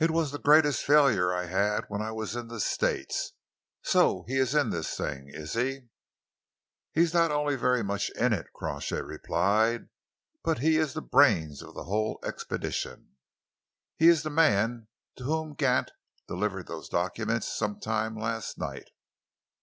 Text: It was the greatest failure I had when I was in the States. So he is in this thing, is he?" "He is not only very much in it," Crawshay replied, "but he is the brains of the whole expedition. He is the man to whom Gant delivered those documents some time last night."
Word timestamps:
It 0.00 0.10
was 0.12 0.32
the 0.32 0.38
greatest 0.38 0.82
failure 0.82 1.30
I 1.30 1.44
had 1.44 1.84
when 1.88 2.00
I 2.00 2.10
was 2.10 2.34
in 2.34 2.48
the 2.48 2.58
States. 2.58 3.34
So 3.82 4.24
he 4.26 4.36
is 4.38 4.54
in 4.54 4.70
this 4.70 4.96
thing, 4.96 5.26
is 5.28 5.52
he?" 5.52 5.90
"He 6.94 7.02
is 7.02 7.12
not 7.12 7.30
only 7.30 7.54
very 7.54 7.84
much 7.84 8.08
in 8.18 8.32
it," 8.32 8.46
Crawshay 8.54 9.02
replied, 9.02 9.90
"but 10.42 10.60
he 10.60 10.78
is 10.78 10.94
the 10.94 11.02
brains 11.02 11.60
of 11.60 11.74
the 11.74 11.84
whole 11.84 12.18
expedition. 12.24 13.16
He 13.98 14.08
is 14.08 14.22
the 14.22 14.30
man 14.30 14.88
to 15.16 15.24
whom 15.24 15.52
Gant 15.52 15.90
delivered 16.26 16.66
those 16.66 16.88
documents 16.88 17.46
some 17.46 17.78
time 17.78 18.16
last 18.16 18.56
night." 18.56 18.88